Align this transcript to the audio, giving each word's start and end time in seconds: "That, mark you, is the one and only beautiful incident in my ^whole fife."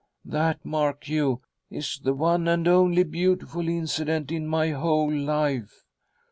"That, 0.25 0.65
mark 0.65 1.07
you, 1.09 1.43
is 1.69 1.99
the 2.03 2.15
one 2.15 2.47
and 2.47 2.67
only 2.67 3.03
beautiful 3.03 3.69
incident 3.69 4.31
in 4.31 4.47
my 4.47 4.69
^whole 4.69 5.23
fife." 5.27 5.83